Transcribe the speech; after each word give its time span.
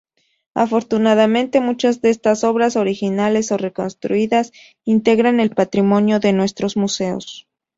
Afortunadamente 0.55 1.59
muchas 1.59 2.01
de 2.01 2.09
estas 2.09 2.43
obras, 2.43 2.75
originales 2.75 3.51
o 3.51 3.57
reconstruidas, 3.57 4.51
integran 4.83 5.39
el 5.39 5.51
patrimonio 5.51 6.19
de 6.19 6.33
nuestros 6.33 6.75
museos. 6.75 7.47